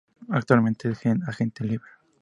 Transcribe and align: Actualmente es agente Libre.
Actualmente 0.29 0.89
es 0.89 1.05
agente 1.27 1.63
Libre. 1.63 1.91